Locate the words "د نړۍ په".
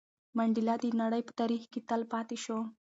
0.83-1.33